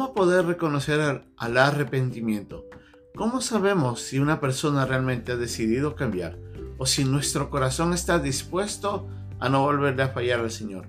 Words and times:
¿Cómo 0.00 0.14
poder 0.14 0.46
reconocer 0.46 1.26
al 1.36 1.58
arrepentimiento? 1.58 2.64
¿Cómo 3.14 3.42
sabemos 3.42 4.00
si 4.00 4.18
una 4.18 4.40
persona 4.40 4.86
realmente 4.86 5.32
ha 5.32 5.36
decidido 5.36 5.94
cambiar 5.94 6.38
o 6.78 6.86
si 6.86 7.04
nuestro 7.04 7.50
corazón 7.50 7.92
está 7.92 8.18
dispuesto 8.18 9.06
a 9.40 9.50
no 9.50 9.60
volverle 9.60 10.02
a 10.02 10.08
fallar 10.08 10.40
al 10.40 10.50
Señor? 10.50 10.86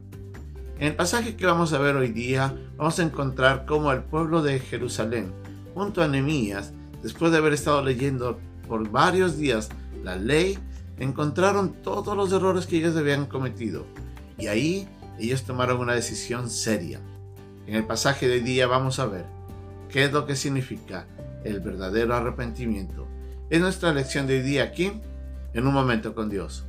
En 0.79 0.87
el 0.87 0.95
pasaje 0.95 1.35
que 1.35 1.45
vamos 1.45 1.73
a 1.73 1.79
ver 1.79 1.97
hoy 1.97 2.13
día, 2.13 2.55
vamos 2.77 2.99
a 2.99 3.03
encontrar 3.03 3.65
cómo 3.65 3.91
el 3.91 4.01
pueblo 4.01 4.41
de 4.41 4.61
Jerusalén, 4.61 5.33
junto 5.73 6.01
a 6.01 6.07
Nehemías, 6.07 6.71
después 7.03 7.33
de 7.33 7.39
haber 7.39 7.51
estado 7.51 7.83
leyendo 7.83 8.39
por 8.65 8.89
varios 8.91 9.35
días 9.35 9.67
la 10.05 10.15
ley, 10.15 10.57
encontraron 10.99 11.73
todos 11.83 12.15
los 12.15 12.31
errores 12.31 12.65
que 12.65 12.77
ellos 12.77 12.95
habían 12.95 13.25
cometido. 13.25 13.85
Y 14.37 14.47
ahí 14.47 14.87
ellos 15.19 15.43
tomaron 15.43 15.81
una 15.81 15.95
decisión 15.95 16.49
seria. 16.49 17.01
En 17.71 17.77
el 17.77 17.85
pasaje 17.85 18.27
de 18.27 18.33
hoy 18.33 18.39
día 18.41 18.67
vamos 18.67 18.99
a 18.99 19.05
ver 19.05 19.23
qué 19.87 20.03
es 20.03 20.11
lo 20.11 20.25
que 20.25 20.35
significa 20.35 21.07
el 21.45 21.61
verdadero 21.61 22.13
arrepentimiento. 22.13 23.07
Es 23.49 23.61
nuestra 23.61 23.93
lección 23.93 24.27
de 24.27 24.39
hoy 24.39 24.41
día 24.41 24.63
aquí, 24.63 24.91
en 25.53 25.65
un 25.65 25.73
momento 25.73 26.13
con 26.13 26.29
Dios. 26.29 26.65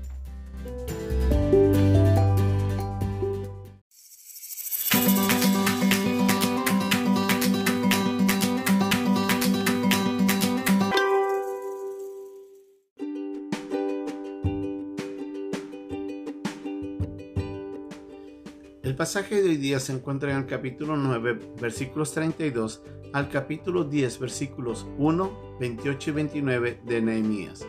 El 18.93 18.99
pasaje 18.99 19.41
de 19.41 19.49
hoy 19.49 19.57
día 19.57 19.81
se 19.81 19.95
encuentra 19.95 20.33
en 20.33 20.37
el 20.37 20.47
capítulo 20.47 20.99
9, 20.99 21.55
versículos 21.59 22.13
32 22.13 22.83
al 23.15 23.31
capítulo 23.31 23.85
10, 23.85 24.19
versículos 24.19 24.87
1, 24.99 25.57
28 25.59 26.11
y 26.11 26.13
29 26.13 26.81
de 26.85 27.01
Nehemías. 27.01 27.67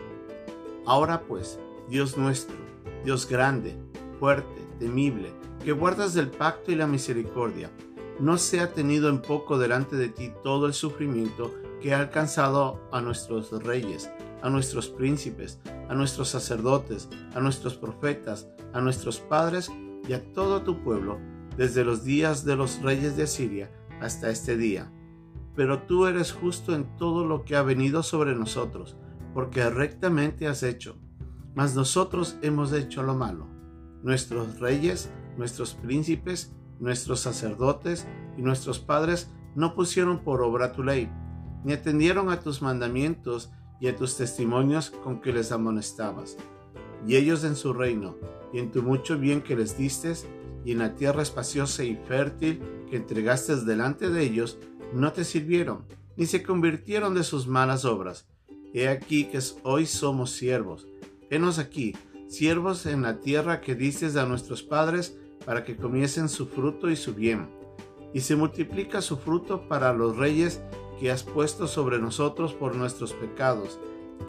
Ahora 0.84 1.22
pues, 1.22 1.58
Dios 1.88 2.18
nuestro, 2.18 2.54
Dios 3.06 3.26
grande, 3.26 3.74
fuerte, 4.20 4.60
temible, 4.78 5.32
que 5.64 5.72
guardas 5.72 6.12
del 6.12 6.28
pacto 6.28 6.72
y 6.72 6.74
la 6.74 6.86
misericordia, 6.86 7.70
no 8.20 8.36
sea 8.36 8.74
tenido 8.74 9.08
en 9.08 9.22
poco 9.22 9.56
delante 9.56 9.96
de 9.96 10.10
ti 10.10 10.30
todo 10.42 10.66
el 10.66 10.74
sufrimiento 10.74 11.54
que 11.80 11.94
ha 11.94 12.00
alcanzado 12.00 12.86
a 12.92 13.00
nuestros 13.00 13.50
reyes, 13.62 14.10
a 14.42 14.50
nuestros 14.50 14.88
príncipes, 14.90 15.58
a 15.88 15.94
nuestros 15.94 16.28
sacerdotes, 16.28 17.08
a 17.34 17.40
nuestros 17.40 17.76
profetas, 17.76 18.46
a 18.74 18.82
nuestros 18.82 19.20
padres 19.20 19.70
y 20.08 20.12
a 20.12 20.32
todo 20.32 20.62
tu 20.62 20.82
pueblo, 20.82 21.18
desde 21.56 21.84
los 21.84 22.04
días 22.04 22.44
de 22.44 22.56
los 22.56 22.82
reyes 22.82 23.16
de 23.16 23.24
Asiria 23.24 23.70
hasta 24.00 24.30
este 24.30 24.56
día. 24.56 24.92
Pero 25.54 25.82
tú 25.82 26.06
eres 26.06 26.32
justo 26.32 26.74
en 26.74 26.96
todo 26.96 27.24
lo 27.24 27.44
que 27.44 27.56
ha 27.56 27.62
venido 27.62 28.02
sobre 28.02 28.34
nosotros, 28.34 28.96
porque 29.32 29.68
rectamente 29.70 30.48
has 30.48 30.62
hecho. 30.62 30.98
Mas 31.54 31.76
nosotros 31.76 32.36
hemos 32.42 32.72
hecho 32.72 33.02
lo 33.02 33.14
malo. 33.14 33.46
Nuestros 34.02 34.58
reyes, 34.58 35.10
nuestros 35.38 35.74
príncipes, 35.74 36.52
nuestros 36.80 37.20
sacerdotes 37.20 38.06
y 38.36 38.42
nuestros 38.42 38.80
padres 38.80 39.30
no 39.54 39.74
pusieron 39.74 40.24
por 40.24 40.42
obra 40.42 40.72
tu 40.72 40.82
ley, 40.82 41.08
ni 41.64 41.72
atendieron 41.72 42.30
a 42.30 42.40
tus 42.40 42.60
mandamientos 42.60 43.52
y 43.80 43.86
a 43.88 43.96
tus 43.96 44.16
testimonios 44.16 44.90
con 44.90 45.20
que 45.20 45.32
les 45.32 45.52
amonestabas. 45.52 46.36
Y 47.06 47.16
ellos 47.16 47.44
en 47.44 47.56
su 47.56 47.72
reino, 47.72 48.16
y 48.52 48.58
en 48.58 48.70
tu 48.70 48.82
mucho 48.82 49.18
bien 49.18 49.42
que 49.42 49.56
les 49.56 49.76
diste, 49.76 50.14
y 50.64 50.72
en 50.72 50.78
la 50.78 50.94
tierra 50.94 51.22
espaciosa 51.22 51.84
y 51.84 51.96
fértil 51.96 52.60
que 52.88 52.96
entregaste 52.96 53.56
delante 53.56 54.08
de 54.08 54.22
ellos, 54.22 54.58
no 54.92 55.12
te 55.12 55.24
sirvieron, 55.24 55.84
ni 56.16 56.26
se 56.26 56.42
convirtieron 56.42 57.14
de 57.14 57.24
sus 57.24 57.46
malas 57.46 57.84
obras. 57.84 58.26
He 58.72 58.88
aquí 58.88 59.24
que 59.24 59.38
hoy 59.62 59.86
somos 59.86 60.30
siervos. 60.30 60.86
Henos 61.30 61.58
aquí, 61.58 61.94
siervos 62.28 62.86
en 62.86 63.02
la 63.02 63.20
tierra 63.20 63.60
que 63.60 63.74
diste 63.74 64.18
a 64.18 64.26
nuestros 64.26 64.62
padres, 64.62 65.18
para 65.44 65.64
que 65.64 65.76
comiesen 65.76 66.28
su 66.28 66.46
fruto 66.46 66.90
y 66.90 66.96
su 66.96 67.14
bien. 67.14 67.48
Y 68.14 68.20
se 68.20 68.36
multiplica 68.36 69.02
su 69.02 69.16
fruto 69.18 69.68
para 69.68 69.92
los 69.92 70.16
reyes 70.16 70.62
que 70.98 71.10
has 71.10 71.22
puesto 71.22 71.66
sobre 71.66 71.98
nosotros 71.98 72.54
por 72.54 72.74
nuestros 72.76 73.12
pecados, 73.12 73.78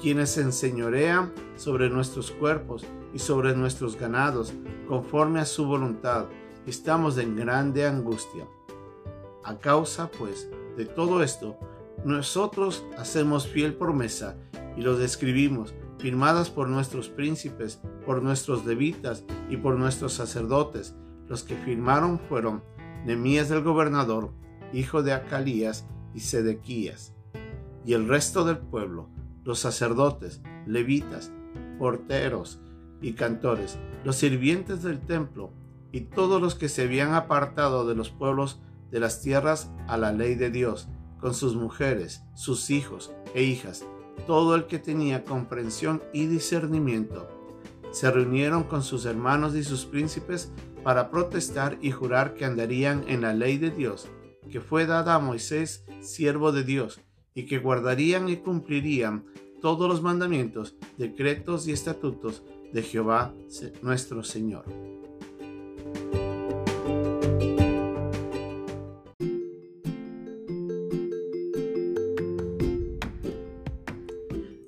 quienes 0.01 0.37
enseñorean 0.37 1.33
sobre 1.55 1.89
nuestros 1.89 2.31
cuerpos 2.31 2.83
y 3.13 3.19
sobre 3.19 3.55
nuestros 3.55 3.97
ganados, 3.97 4.53
conforme 4.87 5.39
a 5.39 5.45
su 5.45 5.65
voluntad. 5.65 6.25
Estamos 6.67 7.17
en 7.17 7.35
grande 7.35 7.85
angustia. 7.85 8.47
A 9.43 9.57
causa, 9.57 10.09
pues, 10.11 10.49
de 10.75 10.85
todo 10.85 11.23
esto, 11.23 11.57
nosotros 12.03 12.85
hacemos 12.97 13.47
fiel 13.47 13.75
promesa 13.75 14.37
y 14.75 14.81
los 14.81 14.99
escribimos, 14.99 15.73
firmadas 15.97 16.49
por 16.49 16.67
nuestros 16.67 17.09
príncipes, 17.09 17.81
por 18.05 18.21
nuestros 18.21 18.65
levitas 18.65 19.23
y 19.49 19.57
por 19.57 19.75
nuestros 19.75 20.13
sacerdotes. 20.13 20.95
Los 21.27 21.43
que 21.43 21.55
firmaron 21.55 22.19
fueron 22.19 22.63
Nemías 23.05 23.49
del 23.49 23.63
gobernador, 23.63 24.31
hijo 24.73 25.03
de 25.03 25.13
Acalías 25.13 25.87
y 26.13 26.19
Sedequías, 26.19 27.13
y 27.85 27.93
el 27.93 28.07
resto 28.07 28.43
del 28.43 28.57
pueblo, 28.57 29.09
los 29.45 29.59
sacerdotes, 29.59 30.41
levitas, 30.67 31.31
porteros 31.79 32.59
y 33.01 33.13
cantores, 33.13 33.77
los 34.03 34.17
sirvientes 34.17 34.83
del 34.83 34.99
templo 34.99 35.53
y 35.91 36.01
todos 36.01 36.41
los 36.41 36.55
que 36.55 36.67
se 36.67 36.83
habían 36.83 37.13
apartado 37.13 37.87
de 37.87 37.95
los 37.95 38.09
pueblos 38.09 38.59
de 38.91 38.99
las 38.99 39.21
tierras 39.21 39.71
a 39.87 39.97
la 39.97 40.11
ley 40.11 40.35
de 40.35 40.49
Dios, 40.49 40.89
con 41.19 41.33
sus 41.33 41.55
mujeres, 41.55 42.23
sus 42.33 42.69
hijos 42.69 43.13
e 43.33 43.43
hijas, 43.43 43.85
todo 44.27 44.55
el 44.55 44.65
que 44.65 44.79
tenía 44.79 45.23
comprensión 45.23 46.03
y 46.13 46.25
discernimiento. 46.25 47.29
Se 47.91 48.11
reunieron 48.11 48.63
con 48.63 48.83
sus 48.83 49.05
hermanos 49.05 49.55
y 49.55 49.63
sus 49.63 49.85
príncipes 49.85 50.51
para 50.83 51.09
protestar 51.09 51.77
y 51.81 51.91
jurar 51.91 52.33
que 52.33 52.45
andarían 52.45 53.05
en 53.07 53.21
la 53.21 53.33
ley 53.33 53.57
de 53.57 53.71
Dios, 53.71 54.07
que 54.51 54.61
fue 54.61 54.85
dada 54.85 55.15
a 55.15 55.19
Moisés, 55.19 55.85
siervo 56.01 56.51
de 56.51 56.63
Dios, 56.63 56.99
y 57.35 57.45
que 57.45 57.59
guardarían 57.59 58.29
y 58.29 58.37
cumplirían 58.37 59.25
todos 59.61 59.89
los 59.89 60.01
mandamientos, 60.01 60.75
decretos 60.97 61.67
y 61.67 61.73
estatutos 61.73 62.43
de 62.71 62.81
Jehová 62.81 63.33
nuestro 63.81 64.23
Señor. 64.23 64.63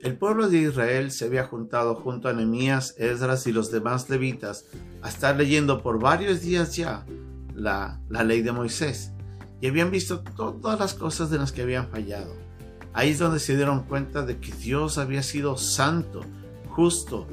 El 0.01 0.17
pueblo 0.17 0.49
de 0.49 0.57
Israel 0.57 1.11
se 1.11 1.25
había 1.25 1.45
juntado 1.45 1.95
junto 1.95 2.27
a 2.27 2.33
Nehemías, 2.33 2.95
Esdras 2.97 3.47
y 3.47 3.53
los 3.53 3.71
demás 3.71 4.09
levitas 4.09 4.65
a 5.01 5.09
estar 5.09 5.37
leyendo 5.37 5.81
por 5.81 5.99
varios 5.99 6.41
días 6.41 6.75
ya 6.75 7.05
la, 7.53 8.01
la 8.09 8.23
ley 8.23 8.41
de 8.41 8.51
Moisés 8.51 9.13
y 9.61 9.67
habían 9.67 9.91
visto 9.91 10.21
todas 10.35 10.79
las 10.79 10.93
cosas 10.93 11.29
de 11.29 11.37
las 11.37 11.51
que 11.51 11.61
habían 11.61 11.87
fallado 11.89 12.46
Ahí 12.93 13.11
es 13.11 13.19
donde 13.19 13.39
se 13.39 13.55
dieron 13.55 13.83
cuenta 13.83 14.23
de 14.23 14.37
que 14.37 14.51
Dios 14.51 14.97
había 14.97 15.23
sido 15.23 15.57
santo, 15.57 16.21
justo, 16.69 17.27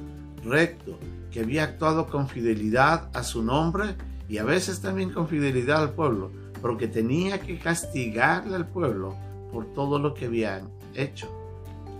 recto, 0.44 0.98
que 1.30 1.40
había 1.40 1.64
actuado 1.64 2.06
con 2.06 2.28
fidelidad 2.28 3.08
a 3.14 3.22
su 3.22 3.42
nombre 3.42 3.96
y 4.28 4.38
a 4.38 4.44
veces 4.44 4.80
también 4.80 5.10
con 5.10 5.28
fidelidad 5.28 5.82
al 5.82 5.90
pueblo, 5.90 6.30
porque 6.60 6.86
tenía 6.86 7.40
que 7.40 7.58
castigarle 7.58 8.56
al 8.56 8.68
pueblo 8.68 9.16
por 9.52 9.72
todo 9.74 9.98
lo 9.98 10.14
que 10.14 10.26
habían 10.26 10.68
hecho. 10.94 11.28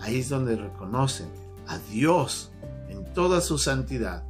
Ahí 0.01 0.21
es 0.21 0.29
donde 0.29 0.57
reconocen 0.57 1.29
a 1.67 1.79
Dios 1.91 2.51
en 2.89 3.05
toda 3.13 3.41
su 3.41 3.59
santidad 3.59 4.25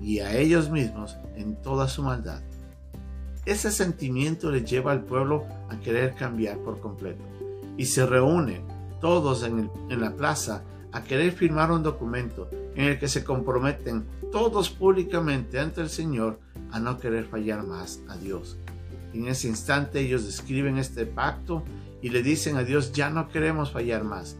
y 0.00 0.18
a 0.18 0.36
ellos 0.36 0.70
mismos 0.70 1.16
en 1.36 1.56
toda 1.62 1.88
su 1.88 2.02
maldad. 2.02 2.42
Ese 3.46 3.70
sentimiento 3.70 4.50
le 4.50 4.64
lleva 4.64 4.92
al 4.92 5.04
pueblo 5.04 5.44
a 5.70 5.78
querer 5.80 6.14
cambiar 6.14 6.58
por 6.58 6.80
completo 6.80 7.22
y 7.76 7.86
se 7.86 8.06
reúne 8.06 8.62
todos 9.00 9.42
en, 9.42 9.70
la 9.88 10.14
plaza 10.16 10.62
a 10.92 11.02
querer 11.02 11.32
firmar 11.32 11.70
un 11.72 11.82
documento 11.82 12.48
en 12.74 12.86
el 12.86 12.98
que 12.98 13.08
se 13.08 13.24
comprometen 13.24 14.04
todos 14.32 14.70
públicamente 14.70 15.60
ante 15.60 15.80
el 15.80 15.90
Señor 15.90 16.38
a 16.70 16.80
no 16.80 16.98
querer 16.98 17.26
fallar 17.26 17.64
más 17.64 18.00
a 18.08 18.16
Dios. 18.16 18.56
En 19.12 19.28
ese 19.28 19.48
instante 19.48 20.00
ellos 20.00 20.24
escriben 20.24 20.78
este 20.78 21.06
pacto 21.06 21.62
y 22.02 22.08
le 22.10 22.22
dicen 22.22 22.56
a 22.56 22.64
Dios 22.64 22.92
ya 22.92 23.10
no 23.10 23.28
queremos 23.28 23.72
fallar 23.72 24.04
más. 24.04 24.36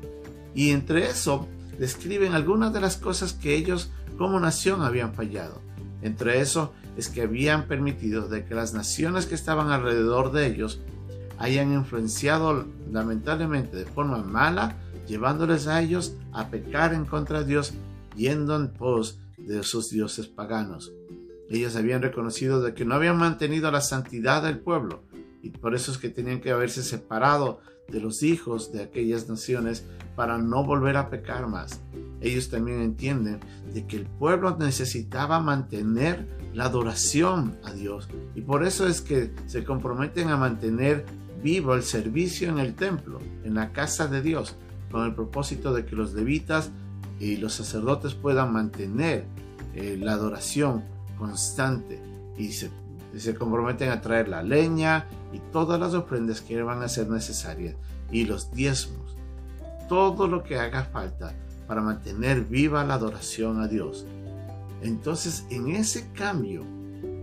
Y 0.54 0.70
entre 0.70 1.08
eso 1.08 1.48
describen 1.78 2.32
algunas 2.32 2.72
de 2.72 2.81
las 2.81 2.96
cosas 2.96 3.32
que 3.32 3.54
ellos 3.54 3.90
como 4.16 4.40
nación 4.40 4.82
habían 4.82 5.14
fallado. 5.14 5.60
Entre 6.02 6.40
eso 6.40 6.72
es 6.96 7.08
que 7.08 7.22
habían 7.22 7.66
permitido 7.66 8.28
de 8.28 8.44
que 8.44 8.54
las 8.54 8.75
naciones 8.75 9.26
que 9.26 9.34
estaban 9.34 9.70
alrededor 9.70 10.32
de 10.32 10.46
ellos 10.46 10.81
hayan 11.38 11.72
influenciado 11.72 12.66
lamentablemente 12.90 13.76
de 13.76 13.86
forma 13.86 14.19
mala, 14.22 14.76
llevándoles 15.06 15.66
a 15.66 15.81
ellos 15.82 16.16
a 16.32 16.48
pecar 16.48 16.94
en 16.94 17.04
contra 17.04 17.40
de 17.40 17.46
Dios, 17.46 17.75
yendo 18.16 18.56
en 18.56 18.72
pos 18.72 19.19
de 19.36 19.62
sus 19.62 19.90
dioses 19.90 20.26
paganos. 20.26 20.92
Ellos 21.50 21.76
habían 21.76 22.02
reconocido 22.02 22.62
de 22.62 22.75
que 22.75 22.84
no 22.84 22.94
habían 22.94 23.19
mantenido 23.19 23.70
la 23.70 23.81
santidad 23.81 24.42
del 24.42 24.58
pueblo 24.58 25.02
y 25.42 25.50
por 25.50 25.75
eso 25.75 25.92
es 25.92 25.98
que 25.98 26.08
tenían 26.08 26.40
que 26.40 26.50
haberse 26.50 26.82
separado 26.82 27.60
de 27.88 28.00
los 28.00 28.22
hijos 28.22 28.72
de 28.72 28.82
aquellas 28.82 29.28
naciones 29.28 29.84
para 30.16 30.38
no 30.38 30.64
volver 30.64 30.96
a 30.96 31.10
pecar 31.10 31.46
más. 31.48 31.82
Ellos 32.22 32.48
también 32.48 32.81
entienden 32.81 33.40
de 33.72 33.86
que 33.86 33.96
el 33.96 34.06
pueblo 34.06 34.56
necesitaba 34.56 35.40
mantener 35.40 36.26
la 36.54 36.64
adoración 36.64 37.58
a 37.62 37.72
Dios 37.72 38.08
y 38.34 38.40
por 38.40 38.64
eso 38.64 38.86
es 38.88 39.02
que 39.02 39.34
se 39.46 39.64
comprometen 39.64 40.31
a 40.31 40.38
mantener 40.38 41.04
vivo 41.44 41.75
el 41.75 41.82
servicio 41.82 42.49
en 42.49 42.58
el 42.58 42.75
templo, 42.75 43.20
en 43.44 43.55
la 43.55 43.70
casa 43.73 44.08
de 44.08 44.23
Dios, 44.23 44.56
con 44.91 45.05
el 45.05 45.14
propósito 45.14 45.75
de 45.75 45.85
que 45.85 45.94
los 45.94 46.14
levitas 46.14 46.70
y 47.20 47.37
los 47.37 47.52
sacerdotes 47.52 48.14
puedan 48.14 48.52
mantener 48.52 49.26
eh, 49.75 49.99
la 50.00 50.14
adoración 50.14 50.82
constante 51.19 52.00
y 52.38 52.52
se, 52.52 52.70
se 53.14 53.35
comprometen 53.35 53.91
a 53.91 54.00
traer 54.00 54.29
la 54.29 54.43
leña 54.43 55.06
y 55.35 55.38
todas 55.52 55.79
las 55.79 55.93
ofrendas 55.93 56.41
que 56.41 56.62
van 56.62 56.82
a 56.82 56.88
ser 56.88 57.11
necesarias 57.11 57.76
y 58.11 58.25
los 58.25 58.50
diezmos, 58.50 59.14
todo 59.88 60.26
lo 60.26 60.43
que 60.43 60.58
haga 60.58 60.85
falta 60.85 61.35
para 61.67 61.82
mantener 61.82 62.43
viva 62.44 62.85
la 62.85 62.94
adoración 62.94 63.61
a 63.61 63.69
Dios. 63.69 64.06
Entonces, 64.81 65.44
en 65.50 65.69
ese 65.69 66.11
cambio 66.12 66.64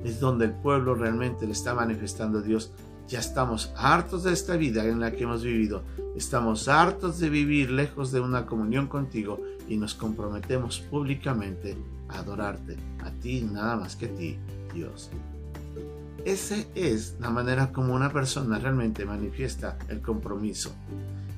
es 0.03 0.19
donde 0.19 0.45
el 0.45 0.53
pueblo 0.53 0.93
realmente 0.93 1.45
le 1.45 1.53
está 1.53 1.73
manifestando 1.73 2.39
a 2.39 2.41
Dios. 2.41 2.71
Ya 3.07 3.19
estamos 3.19 3.73
hartos 3.75 4.23
de 4.23 4.33
esta 4.33 4.55
vida 4.55 4.85
en 4.85 4.99
la 4.99 5.11
que 5.11 5.23
hemos 5.23 5.43
vivido. 5.43 5.83
Estamos 6.15 6.67
hartos 6.67 7.19
de 7.19 7.29
vivir 7.29 7.71
lejos 7.71 8.11
de 8.11 8.19
una 8.19 8.45
comunión 8.45 8.87
contigo 8.87 9.41
y 9.67 9.77
nos 9.77 9.95
comprometemos 9.95 10.79
públicamente 10.79 11.77
a 12.09 12.19
adorarte, 12.19 12.77
a 13.03 13.11
ti 13.11 13.41
nada 13.41 13.75
más 13.75 13.95
que 13.95 14.05
a 14.05 14.15
ti, 14.15 14.37
Dios. 14.73 15.09
Esa 16.25 16.55
es 16.75 17.15
la 17.19 17.29
manera 17.29 17.71
como 17.71 17.95
una 17.95 18.11
persona 18.11 18.59
realmente 18.59 19.05
manifiesta 19.05 19.77
el 19.89 20.01
compromiso. 20.01 20.71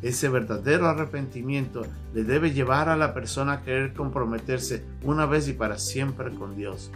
Ese 0.01 0.27
verdadero 0.27 0.89
arrepentimiento 0.89 1.85
le 2.13 2.25
debe 2.25 2.51
llevar 2.51 2.89
a 2.89 2.97
la 2.97 3.13
persona 3.13 3.53
a 3.53 3.61
querer 3.61 3.93
comprometerse 3.93 4.83
una 5.03 5.25
vez 5.25 5.47
y 5.47 5.53
para 5.53 5.77
siempre 5.77 6.33
con 6.33 6.57
Dios. 6.57 6.91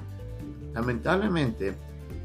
Lamentablemente, 0.73 1.75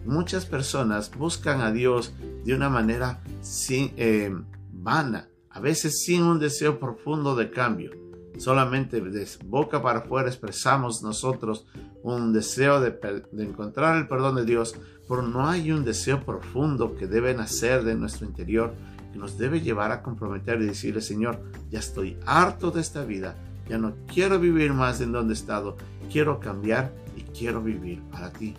muchas 0.04 0.46
personas 0.46 1.10
buscan 1.16 1.60
a 1.60 1.72
Dios 1.72 2.12
de 2.44 2.54
una 2.54 2.69
manera 2.69 3.22
sin, 3.40 3.93
eh, 3.96 4.34
vana, 4.72 5.28
a 5.50 5.60
veces 5.60 6.02
sin 6.04 6.22
un 6.22 6.38
deseo 6.38 6.78
profundo 6.78 7.37
de 7.37 7.50
cambio. 7.50 7.90
Solamente 8.38 9.00
de 9.00 9.28
boca 9.44 9.82
para 9.82 10.00
afuera 10.00 10.28
expresamos 10.28 11.02
nosotros 11.02 11.66
un 12.02 12.32
deseo 12.32 12.81
de, 12.81 12.90
de, 13.31 13.44
encontrar 13.44 13.96
el 13.96 14.08
perdón 14.08 14.37
de 14.37 14.44
Dios, 14.44 14.75
pero 15.08 15.22
no 15.22 15.49
hay 15.49 15.70
un 15.70 15.84
deseo 15.84 16.25
profundo 16.25 16.96
que 16.96 17.06
debe 17.06 17.34
nacer 17.34 17.84
de 17.84 17.94
nuestro 17.94 18.26
interior 18.26 18.75
que 19.12 19.19
nos 19.19 19.37
debe 19.37 19.60
llevar 19.60 19.93
a 19.93 20.02
comprometer 20.02 20.60
y 20.62 20.66
decirle, 20.66 21.02
Señor, 21.02 21.38
ya 21.70 21.78
estoy 21.78 22.16
harto 22.26 22.70
de 22.70 22.81
esta 22.81 23.04
vida, 23.04 23.37
ya 23.69 23.78
no 23.78 23.94
quiero 24.06 24.40
vivir 24.40 24.72
más 24.72 25.00
en 25.00 25.12
donde 25.12 25.34
he 25.34 25.37
estado, 25.37 25.76
quiero 26.10 26.40
cambiar 26.40 26.93
y 27.16 27.22
quiero 27.22 27.62
vivir 27.62 28.00
para 28.10 28.31
ti. 28.31 28.54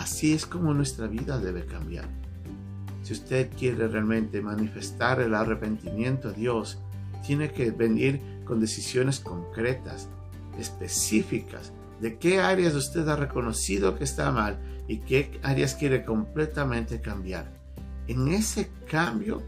Así 0.00 0.32
es 0.32 0.46
como 0.46 0.72
nuestra 0.72 1.08
vida 1.08 1.38
debe 1.38 1.66
cambiar. 1.66 2.06
Si 3.02 3.12
usted 3.12 3.50
quiere 3.54 3.86
realmente 3.86 4.40
manifestar 4.40 5.20
el 5.20 5.34
arrepentimiento 5.34 6.30
a 6.30 6.32
Dios, 6.32 6.78
tiene 7.26 7.52
que 7.52 7.70
venir 7.70 8.18
con 8.46 8.60
decisiones 8.60 9.20
concretas, 9.20 10.08
específicas, 10.58 11.74
de 12.00 12.16
qué 12.16 12.40
áreas 12.40 12.74
usted 12.74 13.06
ha 13.08 13.16
reconocido 13.16 13.98
que 13.98 14.04
está 14.04 14.30
mal 14.30 14.58
y 14.88 15.00
qué 15.00 15.38
áreas 15.42 15.74
quiere 15.74 16.02
completamente 16.02 17.02
cambiar 17.02 17.52
en 18.08 18.28
ese 18.28 18.70
cambio 18.90 19.42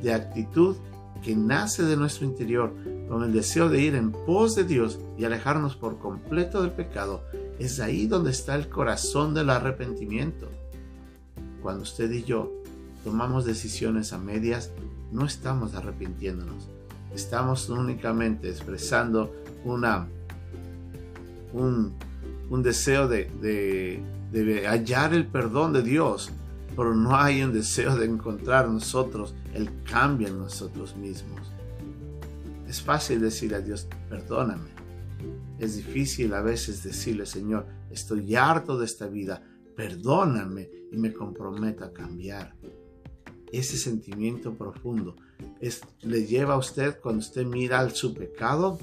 de 0.00 0.14
actitud 0.14 0.76
que 1.24 1.34
nace 1.34 1.82
de 1.82 1.96
nuestro 1.96 2.24
interior 2.24 2.72
con 3.08 3.24
el 3.24 3.32
deseo 3.32 3.68
de 3.68 3.80
ir 3.80 3.96
en 3.96 4.12
pos 4.12 4.54
de 4.54 4.62
Dios 4.62 5.00
y 5.18 5.24
alejarnos 5.24 5.74
por 5.74 5.98
completo 5.98 6.62
del 6.62 6.70
pecado, 6.70 7.24
es 7.58 7.80
ahí 7.80 8.06
donde 8.06 8.30
está 8.30 8.54
el 8.54 8.68
corazón 8.68 9.34
del 9.34 9.50
arrepentimiento. 9.50 10.48
Cuando 11.62 11.82
usted 11.82 12.10
y 12.10 12.24
yo 12.24 12.52
tomamos 13.04 13.44
decisiones 13.44 14.12
a 14.12 14.18
medias, 14.18 14.70
no 15.12 15.24
estamos 15.24 15.74
arrepintiéndonos, 15.74 16.68
estamos 17.14 17.68
únicamente 17.68 18.48
expresando 18.48 19.34
una, 19.64 20.06
un, 21.52 21.94
deseo 22.62 23.08
de 23.08 24.02
hallar 24.66 25.14
el 25.14 25.26
perdón 25.26 25.72
de 25.72 25.82
Dios 25.82 26.30
pero 26.78 26.94
no 26.94 27.16
hay 27.16 27.42
un 27.42 27.52
deseo 27.52 27.96
de 27.96 28.06
encontrar 28.06 28.68
nosotros 28.68 29.34
el 29.52 29.68
cambio 29.82 30.28
en 30.28 30.38
nosotros 30.38 30.94
mismos. 30.94 31.40
Es 32.68 32.80
fácil 32.80 33.20
decir 33.20 33.52
a 33.52 33.60
Dios, 33.60 33.88
perdóname. 34.08 34.77
Es 35.58 35.76
difícil 35.76 36.34
a 36.34 36.42
veces 36.42 36.82
decirle, 36.82 37.26
Señor, 37.26 37.66
estoy 37.90 38.34
harto 38.34 38.78
de 38.78 38.84
esta 38.84 39.08
vida, 39.08 39.42
perdóname 39.76 40.70
y 40.92 40.96
me 40.96 41.12
comprometo 41.12 41.84
a 41.84 41.92
cambiar. 41.92 42.54
Ese 43.52 43.76
sentimiento 43.76 44.54
profundo 44.54 45.16
le 46.02 46.26
lleva 46.26 46.54
a 46.54 46.58
usted 46.58 47.00
cuando 47.00 47.20
usted 47.20 47.46
mira 47.46 47.78
al 47.78 47.92
su 47.92 48.14
pecado 48.14 48.78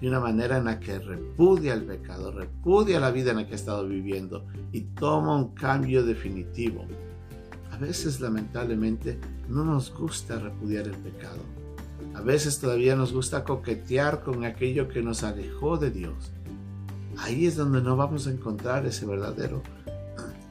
de 0.00 0.08
una 0.08 0.20
manera 0.20 0.58
en 0.58 0.64
la 0.64 0.80
que 0.80 0.98
repudia 0.98 1.74
el 1.74 1.84
pecado, 1.84 2.32
repudia 2.32 3.00
la 3.00 3.10
vida 3.10 3.30
en 3.30 3.38
la 3.38 3.46
que 3.46 3.52
ha 3.52 3.56
estado 3.56 3.86
viviendo 3.86 4.46
y 4.72 4.82
toma 4.82 5.36
un 5.36 5.54
cambio 5.54 6.04
definitivo 6.04 6.86
a 7.72 7.78
veces 7.78 8.20
lamentablemente 8.20 9.18
no 9.48 9.64
nos 9.64 9.92
gusta 9.92 10.38
repudiar 10.38 10.86
el 10.86 10.96
pecado. 10.96 11.40
A 12.14 12.20
veces 12.20 12.58
todavía 12.58 12.94
nos 12.94 13.12
gusta 13.12 13.44
coquetear 13.44 14.22
con 14.22 14.44
aquello 14.44 14.88
que 14.88 15.02
nos 15.02 15.22
alejó 15.22 15.76
de 15.76 15.90
Dios. 15.90 16.32
Ahí 17.18 17.46
es 17.46 17.56
donde 17.56 17.82
no 17.82 17.96
vamos 17.96 18.26
a 18.26 18.30
encontrar 18.30 18.86
ese 18.86 19.06
verdadero 19.06 19.62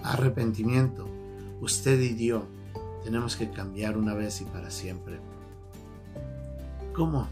arrepentimiento. 0.04 1.08
Usted 1.62 2.00
y 2.00 2.26
yo 2.26 2.46
tenemos 3.04 3.36
que 3.36 3.50
cambiar 3.50 3.98
una 3.98 4.14
vez 4.14 4.42
y 4.42 4.46
para 4.46 4.72
siempre. 4.72 5.20
¿Cómo? 6.94 7.28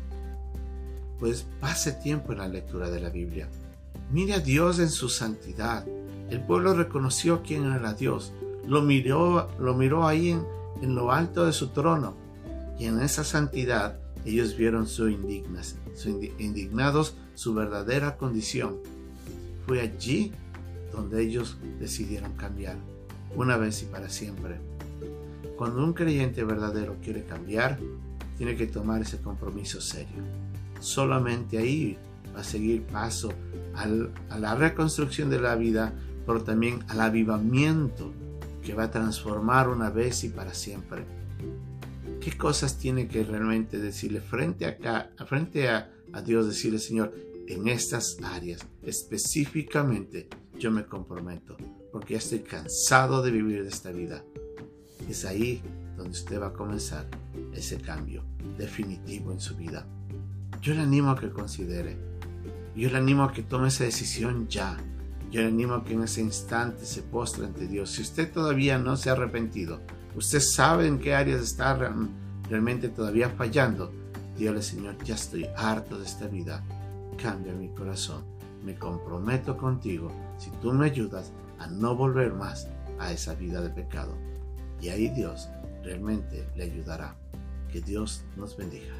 Pues 1.19 1.45
pase 1.59 1.91
tiempo 1.91 2.31
en 2.31 2.39
la 2.39 2.47
lectura 2.47 2.89
de 2.89 2.99
la 2.99 3.09
Biblia. 3.09 3.49
Mire 4.11 4.33
a 4.33 4.39
Dios 4.39 4.79
en 4.79 4.89
su 4.89 5.09
santidad. 5.09 5.85
El 6.29 6.41
pueblo 6.41 6.73
reconoció 6.73 7.41
quién 7.43 7.65
era 7.65 7.93
Dios 7.93 8.33
lo 8.69 8.83
miró, 8.83 9.49
lo 9.59 9.73
miró 9.73 10.07
ahí 10.07 10.29
en, 10.29 10.95
lo 10.95 11.11
alto 11.11 11.45
de 11.45 11.53
su 11.53 11.69
trono. 11.69 12.13
Y 12.77 12.85
en 12.85 13.01
esa 13.01 13.23
santidad 13.23 13.99
ellos 14.29 14.55
vieron 14.55 14.87
su, 14.87 15.09
indignas, 15.09 15.75
su 15.95 16.21
indignados 16.37 17.15
su 17.39 17.53
verdadera 17.53 18.17
condición. 18.17 18.79
Fue 19.65 19.79
allí 19.79 20.33
donde 20.91 21.21
ellos 21.21 21.57
decidieron 21.79 22.33
cambiar, 22.33 22.75
una 23.35 23.55
vez 23.55 23.81
y 23.83 23.85
para 23.85 24.09
siempre. 24.09 24.59
Cuando 25.55 25.83
un 25.83 25.93
creyente 25.93 26.43
verdadero 26.43 26.97
quiere 27.01 27.23
cambiar, 27.23 27.79
tiene 28.37 28.57
que 28.57 28.67
tomar 28.67 29.01
ese 29.01 29.21
compromiso 29.21 29.79
serio. 29.79 30.23
Solamente 30.81 31.57
ahí 31.57 31.97
va 32.35 32.41
a 32.41 32.43
seguir 32.43 32.83
paso 32.83 33.31
a 33.75 34.37
la 34.37 34.55
reconstrucción 34.55 35.29
de 35.29 35.39
la 35.39 35.55
vida, 35.55 35.93
pero 36.25 36.43
también 36.43 36.83
al 36.89 36.99
avivamiento 36.99 38.11
que 38.63 38.73
va 38.73 38.83
a 38.83 38.91
transformar 38.91 39.69
una 39.69 39.89
vez 39.89 40.25
y 40.25 40.29
para 40.29 40.53
siempre. 40.53 41.05
¿Qué 42.29 42.37
cosas 42.37 42.77
tiene 42.77 43.07
que 43.07 43.23
realmente 43.23 43.79
decirle 43.79 44.21
frente 44.21 44.67
acá, 44.67 45.09
frente 45.25 45.67
a, 45.67 45.91
a 46.13 46.21
Dios, 46.21 46.45
decirle, 46.45 46.77
Señor, 46.77 47.11
en 47.47 47.67
estas 47.67 48.17
áreas 48.21 48.63
específicamente 48.83 50.29
yo 50.59 50.69
me 50.69 50.85
comprometo, 50.85 51.57
porque 51.91 52.13
ya 52.13 52.19
estoy 52.19 52.41
cansado 52.41 53.23
de 53.23 53.31
vivir 53.31 53.63
de 53.63 53.69
esta 53.69 53.91
vida. 53.91 54.23
Es 55.09 55.25
ahí 55.25 55.63
donde 55.97 56.11
usted 56.11 56.39
va 56.39 56.49
a 56.49 56.53
comenzar 56.53 57.07
ese 57.51 57.81
cambio 57.81 58.23
definitivo 58.59 59.31
en 59.31 59.39
su 59.39 59.55
vida. 59.55 59.87
Yo 60.61 60.75
le 60.75 60.81
animo 60.81 61.09
a 61.09 61.19
que 61.19 61.31
considere, 61.31 61.97
yo 62.75 62.91
le 62.91 62.97
animo 62.97 63.23
a 63.23 63.33
que 63.33 63.41
tome 63.41 63.69
esa 63.69 63.85
decisión 63.85 64.47
ya, 64.47 64.77
yo 65.31 65.41
le 65.41 65.47
animo 65.47 65.73
a 65.73 65.83
que 65.83 65.95
en 65.95 66.03
ese 66.03 66.21
instante 66.21 66.85
se 66.85 67.01
postre 67.01 67.47
ante 67.47 67.67
Dios. 67.67 67.89
Si 67.89 68.03
usted 68.03 68.31
todavía 68.31 68.77
no 68.77 68.97
se 68.97 69.09
ha 69.09 69.13
arrepentido, 69.13 69.81
usted 70.19 70.41
sabe 70.41 70.85
en 70.85 70.99
qué 70.99 71.15
áreas 71.15 71.41
está 71.41 71.73
realmente 72.49 72.89
todavía 72.89 73.29
fallando, 73.29 73.91
dígale 74.37 74.61
Señor, 74.61 75.01
ya 75.05 75.15
estoy 75.15 75.47
harto 75.55 75.97
de 75.97 76.05
esta 76.05 76.27
vida, 76.27 76.61
cambia 77.21 77.53
mi 77.53 77.69
corazón, 77.69 78.25
me 78.63 78.75
comprometo 78.75 79.55
contigo 79.55 80.11
si 80.37 80.51
tú 80.61 80.73
me 80.73 80.87
ayudas 80.87 81.31
a 81.57 81.67
no 81.67 81.95
volver 81.95 82.33
más 82.33 82.67
a 82.99 83.13
esa 83.13 83.33
vida 83.33 83.61
de 83.61 83.69
pecado. 83.69 84.13
Y 84.81 84.89
ahí 84.89 85.07
Dios 85.07 85.47
realmente 85.83 86.45
le 86.55 86.65
ayudará. 86.65 87.15
Que 87.71 87.81
Dios 87.81 88.23
nos 88.35 88.57
bendiga. 88.57 88.95